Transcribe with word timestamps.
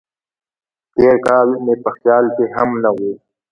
تېر 0.93 1.15
کال 1.25 1.47
مې 1.63 1.75
په 1.83 1.89
خیال 1.97 2.25
کې 2.35 2.45
هم 2.55 2.69
نه 2.83 2.89
و. 2.95 2.99